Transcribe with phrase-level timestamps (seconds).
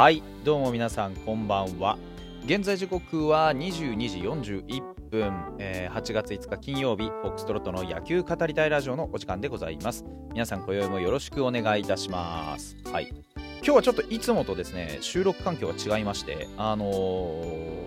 [0.00, 1.98] はいどうも皆さんこんばんは。
[2.46, 10.06] 現在時刻は22時41分、えー、8月5日金曜日フォックストロットの野球語りたいラジオのお時間でございます。
[10.32, 12.78] 皆さん今宵もよろしくお願いいたします。
[12.90, 13.08] はい。
[13.56, 17.86] 今日はちょっといつもとですね収録環境が違いましてあのー、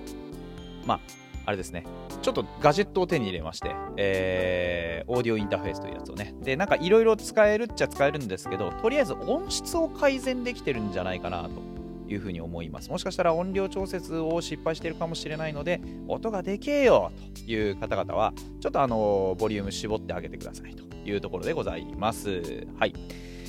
[0.85, 0.99] まあ
[1.47, 1.83] あれですね。
[2.21, 6.35] ちょっとガジェットを手に入れまして、えー、オーディオインターフェースというやつをね。
[6.43, 11.72] で、なんかいろいろ使えるっちゃ使えるんですけど、とりあえず音質を改善できてるんじゃないかなと。
[12.07, 12.89] いうふうに思います。
[12.89, 22.67] もしかしたら音量調節を失敗しているかもしれないので、音がでけえよという方々は、ちょっとあの、ボリューム絞ってあげてくださいというところでございます。
[22.77, 22.93] はい。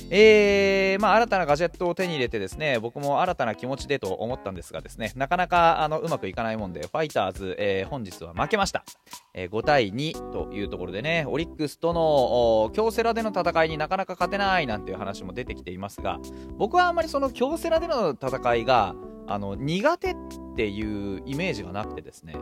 [0.09, 8.83] えー、まあ、新たなガジェットを手に入れてですね、僕も新たな気持ちでと思ったんですがですね、なかなかあのうまくいかないもんで、ファイターズ、えー、本日は負けました。
[9.33, 16.19] えー、5対2というところでね、オリックスとの京セラでの戦いになかなか勝てないなんていう話も出てきていますが、
[16.57, 18.95] 僕はあんまりその京セラでの戦いが、
[19.27, 20.15] あの苦手っ
[20.55, 22.35] ていうイメージがなくてですね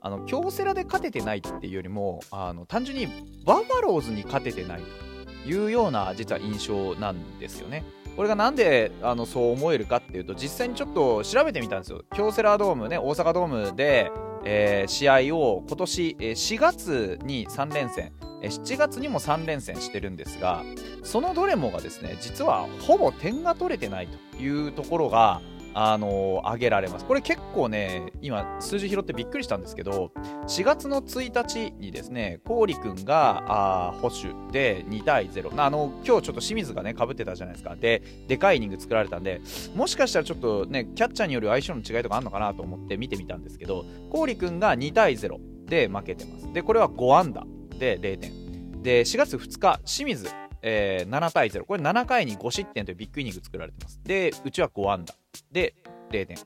[0.00, 3.06] あの京セラで勝ててないっていうよりもあの単純に
[3.44, 5.11] バファローズに勝ててないと
[5.46, 7.84] いうような実は印象なんですよね。
[8.16, 12.02] これがなんであのそう思えるかっていうと実際にちょっと調べてみたんですよ。
[12.14, 14.10] 京セラドームね大阪ドームで、
[14.44, 18.12] えー、試合を今年4月に3連戦
[18.42, 20.62] 7月にも3連戦してるんですが
[21.02, 25.40] そのどれもがですね実はほぼ点が取れてないというところが
[25.74, 27.04] あのー、上げられます。
[27.04, 30.12] これ結構ね、今、数字拾ってびっくりしたんですけど、
[30.46, 35.52] 4月の1日にですね、郡君があ保守で2対0。
[35.62, 37.76] あの、今日ちょっと清水がね、かぶってたじゃないですか。
[37.76, 39.40] で、でかいイニング作られたんで、
[39.74, 46.52] もしかしたらちょっとね、キャッチャーによる相性の違いとかあるのかなと思って見てみたんですけど、郡君が2対0で負けてます。
[46.52, 47.46] で、これは5安打
[47.78, 48.82] で0点。
[48.82, 50.28] で、4月2日、清水、
[50.62, 51.64] えー、7対0。
[51.64, 54.00] これ7回に5失点というビッグイニング作られてます。
[54.04, 55.14] で、うちは5安打。
[55.50, 55.74] で、
[56.10, 56.36] 0点。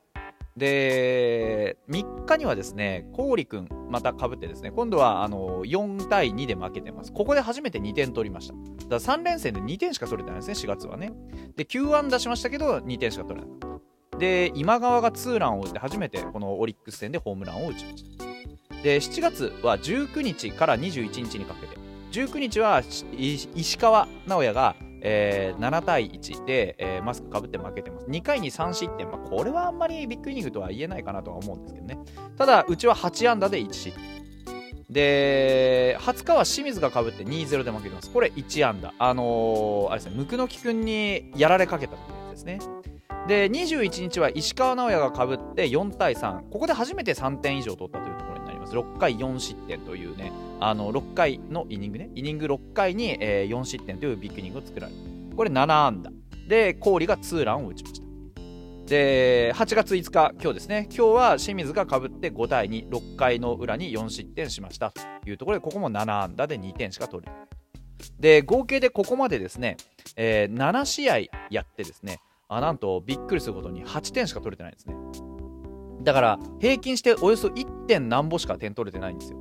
[0.56, 7.12] で、3日にはですね、郡君、またかぶってですね、今度はあの4対2で負けてます。
[7.12, 8.54] ここで初めて2点取りました。
[8.88, 11.12] だから3連戦で2点しか取れてないですね、4月はね。
[11.56, 13.58] で、9安打しましたけど、2点しか取れなかっ
[14.12, 14.18] た。
[14.18, 18.24] で、今川がツーランを打って初めてこのオリックス戦でホームランを打ちました。
[18.82, 21.75] で、7月は19日から21日にかけて、
[22.12, 24.76] 19日は石川直也が
[25.08, 28.06] えー、7対1で、えー、マスクかぶって負けてます。
[28.06, 29.08] 2回に3失点。
[29.08, 31.98] まあ、これはあんまりビッグイニングとは言えないかなとは思うんですけどね。
[32.36, 34.16] ただ、うちは8安打で1失点。
[34.90, 38.10] で、20日は清水がかぶって2-0で負けてます。
[38.10, 38.94] これ1安打。
[38.98, 42.58] あのー、あれですね、ムキ君にやられかけたというやつですね。
[43.28, 46.48] で、21日は石川直也がかぶって4対3。
[46.50, 48.16] ここで初めて3点以上取ったという
[48.66, 48.76] ます。
[48.76, 54.98] 6回4失点というね、あの6回のイニングね、イニング6回に、えー、4失点というビッグイニングを作られる。
[55.36, 56.10] これ7安打。
[56.48, 58.06] で、氷がツーランを打ちました。
[58.86, 67.46] で、8月5日、今日ですね、今日は清水がかぶって5対2、6回の裏に4失点しましたというところで、ここも7安打で2点しか取れない。
[68.20, 69.76] で、合計でここまでですね、
[70.16, 71.18] えー、7試合
[71.50, 74.94] やってですね、あなんとびっくりすることに8点しか取れてないんですね。
[76.06, 79.38] だから、平均しておよそ1点何歩しか点取れてないんですよ。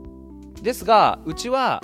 [0.63, 1.79] ですが、うちは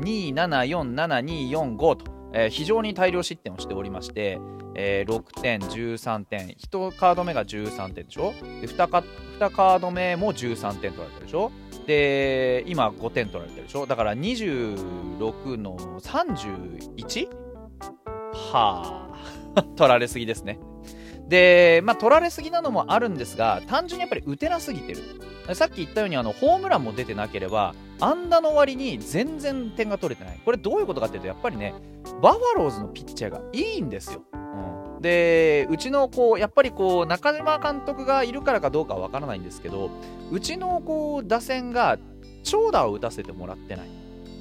[0.00, 4.40] 2747245と、えー、非常に大量失点をしておりまして、
[4.74, 8.34] えー、6点、13点、1カード目が13点でしょ？
[8.60, 9.04] で 2, カ
[9.38, 11.52] 2カード目も13点取られてるでしょ？
[11.86, 13.86] で、今5点取られてるでしょ？
[13.86, 17.28] だから26の 31?
[18.52, 19.12] は
[19.54, 20.58] あ、 取られすぎですね。
[21.28, 25.00] で、まあ、取られすぎなのもあるんですが、単純にやっぱり打てなすぎてる。
[25.54, 30.40] さっき言ったように、あの、ホームランも出てなければ、安打の割に全然点が取れてない。
[30.44, 31.74] これどういうことかっていうと、やっぱりね、
[32.22, 34.22] バファローズのピッチャーがいいんですよ。
[34.32, 39.90] うん、で、うちの、こう、やっぱりこう、中島監督がいるからかどうかはわからないんですけど、
[40.30, 41.98] うちの、こう、打線が
[42.42, 43.88] 長打を打たせてもらってない。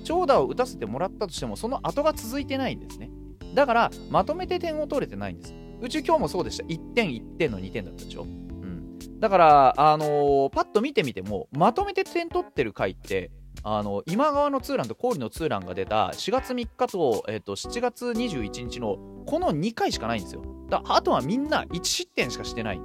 [0.03, 3.09] 長打を打たせてもらったとしても、その後が続いてないんですね。
[3.53, 5.56] だから、まとめて点を取れてないんです。
[5.83, 6.63] うち今日もそうでした。
[6.63, 8.24] 1点、1点の2点だったでしょ？
[8.24, 9.19] うん。
[9.19, 13.31] だから、あのー、パッと見てみても、まとめて点取ってる回って、
[13.65, 22.81] あの今川のツーランと氷のツーランが出た4月3日と,、えー、と7月21日のこの2回しかないんですよだあとはみんな1失点しかしてない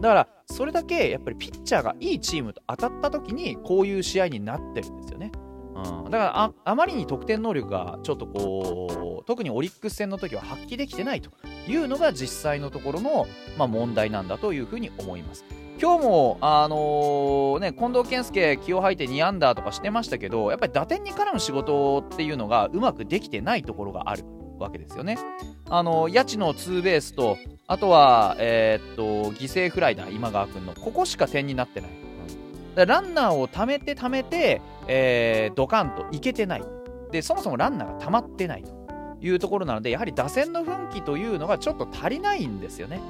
[0.00, 5.32] だからそれだけやっぱりピッチャーがいいチームと当たった時にこういう試合になってるんですよね
[5.74, 11.30] うん、だからああまりに得点能力がちょっとこう特にオリックス戦の時は発揮できてないと
[11.66, 13.26] いうのが実際のところの、
[13.58, 15.44] まあ、問題なんだというふうに思います。
[15.80, 24.24] 今日も、あのー、ね、近藤健介気を吐いて2アンダーとかしてましたけどやっぱり打点に絡む仕事っていうのがうまくできてないところがある。
[24.58, 25.18] わけですよね。
[25.68, 31.90] あの谷地のツーベースとあとは、えー、っと犠牲フライだ今川君のここしか点になってない。
[32.74, 36.64] ランナーを貯めて貯めて、えー、ドカンといけてない。
[37.10, 38.70] でそもそもランナーが溜まってないと
[39.20, 43.00] いうところなのでやはり打線の奮起というのがちょっと足りないんですよね。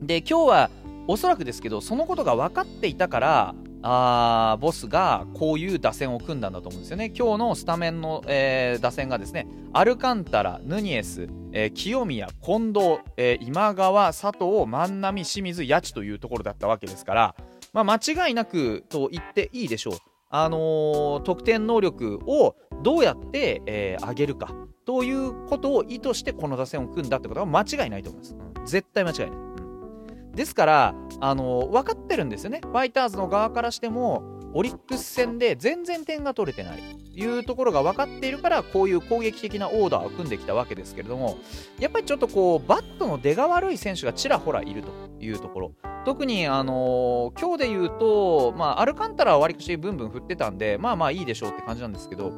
[0.00, 0.70] で今日は
[1.06, 7.12] おそらくですけどそのことが分かっていたからあボスがこういう打線を組んだんだと思うんですよね。
[7.14, 17.34] 今日のスタメンの、えー、打線がですねアルカンタラ、ヌニエス、えー、清宮、近藤、えー、今川、佐藤、万波、清水、八千というところだったわけですから、
[17.74, 19.94] まあ、間違いなくと言っていいでしょう。
[20.30, 24.52] あのー、得点能力をどうやって、えー、上げるか
[24.84, 28.72] ということを意図してこの打線を組んだってことは間違いないと思います。
[28.72, 30.34] 絶対間違いない。
[30.34, 34.22] ですから、あの分かってるんですよね、ファイターズの側からしても、
[34.54, 41.38] オリックス戦で全然点が取れてないというところが分かっているから、こういう攻撃的なオーダーを組んできたわけですけれども、
[41.80, 44.90] やっぱりちょっとこう、バットの出が悪い選手がちらほらいると
[45.20, 45.72] いうところ。
[46.04, 52.30] 特に、あのー、今日で言うと、まあ、アルカンタラはわりかしブンブン振ってたんで、まあまあいいでしょうって感じなんですけど、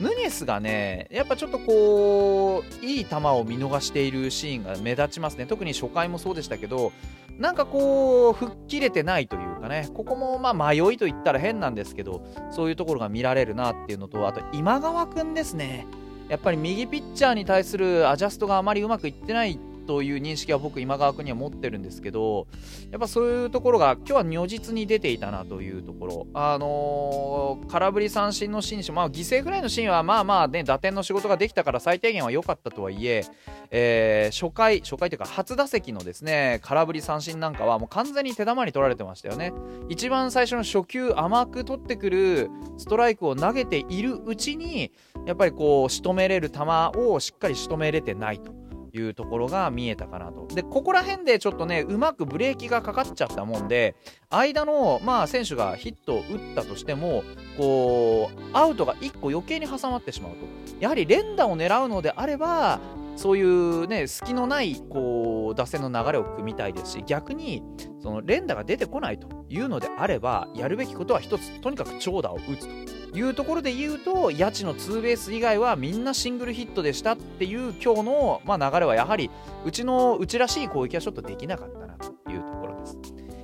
[0.00, 5.46] ヌニエスがね、やっぱちょっとこう、いい球を見逃しているシーンが目立ちますね。
[5.46, 6.92] 特に初回もそうでしたけど、
[7.38, 15.86] なんかこう、吹っ切れてないというかね、ここもまあ迷いと言ったら変なんですけど、そういうところが見られるなっていうのと、あと今川くんですね。
[16.28, 22.46] やっぱり右ピッチャーに対するアジャストがあまりうまくいってないという認識は僕今川君には持ってるんですけど
[22.90, 26.26] やっぱそういうところが今日は如実に出ていたなというところ。
[26.34, 33.24] あのー、空振り三振のシーンまあ犠牲フライのシーンはまあまあね打点の仕事ができたから最低限は良かったとはいえ
[33.70, 39.52] えー、初回初回というか初打席のですね空振り三振なんかはもう完全に手玉に取られてましたよね。
[39.88, 44.92] 一番最初の初球甘く取ってくるストライクを投げているうちに
[45.26, 46.60] やっぱりこう仕留めれる球
[46.96, 48.63] をしっかり仕留めれてないと。
[48.94, 50.46] いうところが見えたかなと。
[50.46, 53.96] で、ここら辺でちょっとね、うまくブレーキがかかっちゃったもんで、
[54.30, 57.24] 間の、まあ、選手がヒットを打ったとしても、
[57.58, 60.38] こう、アウトが1個余計に挟まってしまうと。
[60.80, 62.80] やはり連打を狙うのであれば、
[63.16, 67.62] そういうね、隙のない、こう、打線の流れを組みたいですし、逆に、
[68.00, 73.03] その連打が出てこないというのであれば、やるべきことは一つ、とにかく長打を打つと。
[73.14, 79.30] いうところで言うと、谷地のツーベース以外はみんなシングルヒットでしたっていう今日の、まあ、流れはやはり、
[79.64, 82.98] うちの、うちらしい攻撃はちょっとできなかったなというところです。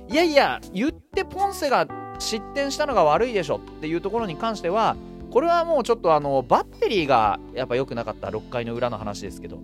[0.09, 1.87] いやいや、言ってポンセが
[2.19, 4.97] 失点したのが悪いでしょっていうところに関しては、
[5.31, 9.59] これはもうちょっとあの、バッテリーがやっぱ良くなかった6回の裏の話ですけど、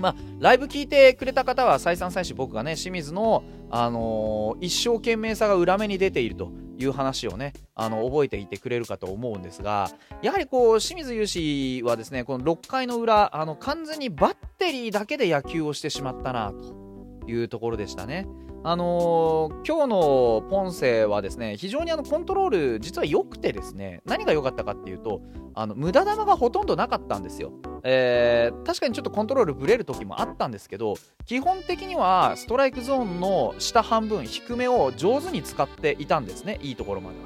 [0.00, 9.90] まあ、ライブ聞いてくれた方は再三再四僕がね、清水の、あのー、一生懸命さが裏目に出ているという話をね、あの、覚えていてくれるかと思うんですが、
[10.22, 18.26] やはりこう、清水雄志はですね、この6回の裏、あの、完全にバッテリーだけで野球をしてしまったな、というところでしたね。
[18.62, 25.22] あのー、今日のポンセはですね、非常にあのコントロール、実は良くてですね、何が良かったかっていうと、
[25.54, 27.52] あの無駄球がほとんどなかったんですよ。
[27.82, 30.94] えー、確かにちょっとコントロールぶれる時もあったんですけど、
[31.26, 37.24] 基本的にはストライクゾーンの下半分、低めを上手に使っていたんですね、いいところまでは。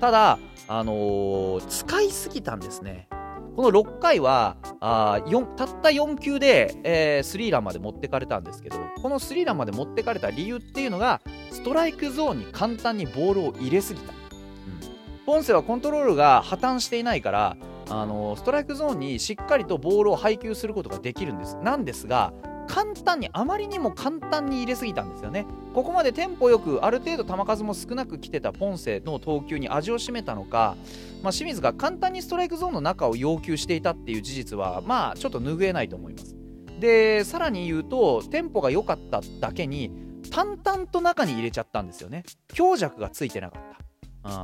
[0.00, 3.08] ただ、あのー、使いすぎたんですね。
[3.56, 5.18] この6回はあ
[5.56, 17.56] たった4球で、えー、スリーランまで持ってかれたんですけどこのスリーランまで持ってかれた理由っていうのがストライクゾーンに簡単にボールを入れすぎた、うん、ポンセはコントロールが破綻していないから
[17.88, 21.56] あのストライクゾーンにしっかりとボールを配球することができるんです。
[21.58, 22.32] なんですが
[22.68, 25.46] 簡単にあまりにも簡単に入れすぎたんですよね。
[25.72, 30.76] ここまでテンポよくある程度球数も少なく来てたポンセの投球に味を占めたのか、
[31.22, 36.34] まあ、清水が簡単にストライクゾーンの中を要求していたっていう事実はまあちょっと拭えないと思います。
[36.80, 39.90] でさらに言うとテンポが良かっただけに
[40.30, 42.24] 淡々と中に入れちゃったんですよね。
[42.48, 43.85] 強弱がついてなかった。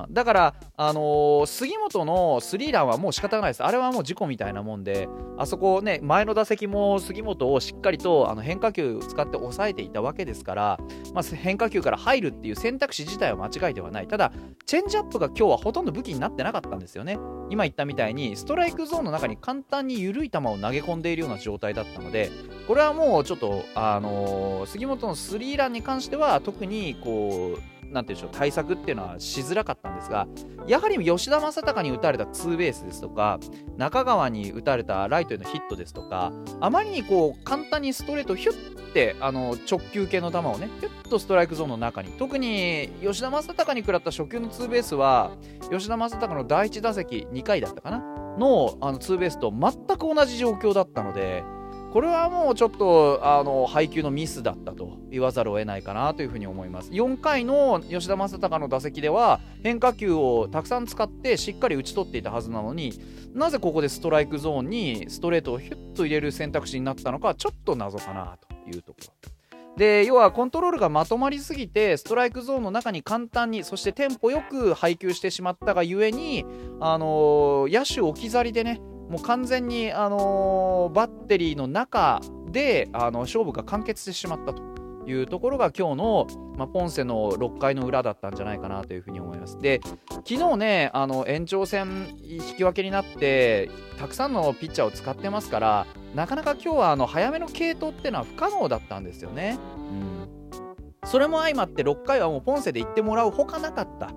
[0.07, 3.65] うん、だから、あのー、杉本のスリーランはもう仕方がないです。
[3.65, 10.79] あれはもう事故みたいなもんで、あそこね、前の打席も杉本をしっかりとあの変化球使って抑えていたわけですから、
[11.15, 14.07] まあ、変化球から入るっていう選択肢自体は間違いではない。
[14.07, 14.33] ただ、
[14.67, 17.19] チェンジアップが今日はほとんど武器になってなかったんですよね。
[17.51, 22.31] 今言ったみたいに、ストライクゾーンの中に簡単に緩い球を投げ込んでいるような状態だったので、
[22.67, 30.27] これはもうちょっと、あのー、杉本のスリーランに関しては特にこう、なんていうんでしょう対策っていうのはしづらかったんですが
[30.67, 33.39] やはり吉田正尚に打たれたツーベースですとか
[33.77, 45.33] 中川に打たれたライトへのヒットですとかあまりにこう簡単にストレートヒュッてあの直球系の球をねヒュッとストライクゾーンの中に特に吉田正尚に食らった初球のツーベースは
[45.71, 47.99] 吉田正尚の第1打席2回だったかな
[48.39, 51.45] のあのツーベースと全く同じ状況だったので
[51.93, 56.91] これはもうちょっとあの配球のミスだったと言わざるを得ないかなというふうに思います。
[56.91, 62.99] 4回の吉田正尚の打席では変化球をたくさん使ってしっかり打ち取っていたはずなのに
[63.35, 69.33] なぜここでストライクゾーンにストレートをヒュッと入れる選択肢になったのかちょっと謎かなというところ。
[69.77, 76.45] で要はコントロールがまとまりすぎてストライクゾーンの中に簡単にそしてテンポよく配球してしまったがゆえに、
[76.81, 78.81] あのー、野手置き去りでね
[79.13, 84.63] もう完全に、あのー、バッテリーの中であの勝負が完結してしまったと
[85.07, 86.27] いうところが今日の、
[86.57, 89.59] まあ、ポンセの6回の裏だったんじゃないかなというふうに思います。
[89.59, 89.83] で
[90.27, 99.59] 昨日ねあの延長戦引き分けになってたくさんのピッチャーを使ってますからなかなか今日はあの早めの継投っていうのは不可能だったんですよね。
[99.77, 104.11] うん、それも相まって6回はもうポンセで行ってもらうほかなかった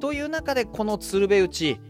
[0.00, 1.80] という中でこの鶴瓶打ち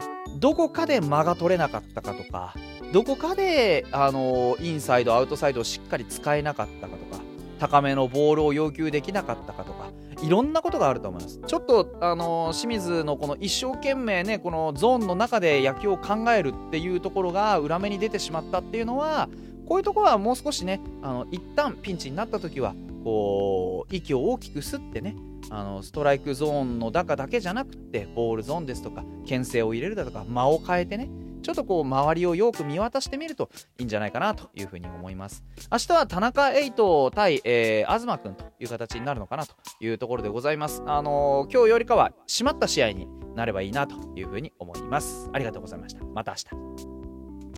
[0.41, 2.55] どこかで間が取れなかったかとか
[2.93, 7.23] どこかで、あのインサイドアウトサイドをしっかり使えなかったかとか
[7.61, 9.91] 高めのボールを要求できなかったかとか
[10.23, 11.41] いろんなことがあると思います。
[11.47, 19.29] ちょっと、あの清水のこの一生懸命ねこのゾーンの中で野球を考えるっていうところが裏目に出てしまったっていうのは
[19.69, 25.15] こういうところはもう少しねあの一旦ピンチになった時はこう息を大きく吸ってね
[25.51, 31.11] あのストライクゾーンの中だけじゃなくてボールゾーンですとか牽制を入れるだとか間を変えてね
[31.43, 35.43] ちょっとこう周りをよく見渡してみるといいんじゃないかなというふうに思います。
[35.73, 40.83] 明日は田中エイト対、えー、東君という形になるのかなというところでございます。
[40.87, 45.31] あのー、今日よりかは締まった試合になればいいなというふうに思います。
[45.33, 46.05] ありがとうございました。
[46.05, 47.00] また明日。